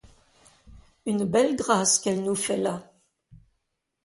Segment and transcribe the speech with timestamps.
[1.05, 2.91] Une belle grâce qu'elle nous fait là!